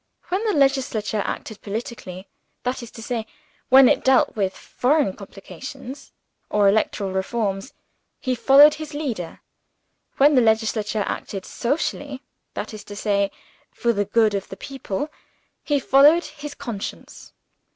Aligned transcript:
When 0.29 0.43
the 0.45 0.53
Legislature 0.53 1.21
acted 1.25 1.61
politically 1.61 2.27
that 2.63 2.81
is 2.81 2.89
to 2.89 3.03
say, 3.03 3.27
when 3.69 3.87
it 3.87 4.03
dealt 4.03 4.35
with 4.35 4.57
foreign 4.57 5.13
complications, 5.15 6.11
or 6.49 6.67
electoral 6.67 7.11
reforms 7.11 7.75
he 8.19 8.33
followed 8.33 8.73
his 8.73 8.95
leader. 8.95 9.41
When 10.17 10.33
the 10.33 10.41
Legislature 10.41 11.03
acted 11.05 11.45
socially 11.45 12.23
that 12.55 12.73
is 12.73 12.83
to 12.85 12.95
say, 12.95 13.29
for 13.75 13.93
the 13.93 14.05
good 14.05 14.33
of 14.33 14.49
the 14.49 14.57
people 14.57 15.11
he 15.63 15.79
followed 15.79 16.25
his 16.25 16.55
conscience. 16.55 17.33